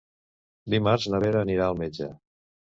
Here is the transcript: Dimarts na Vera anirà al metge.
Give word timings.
Dimarts 0.73 1.05
na 1.15 1.19
Vera 1.25 1.45
anirà 1.47 1.69
al 1.69 1.79
metge. 1.83 2.09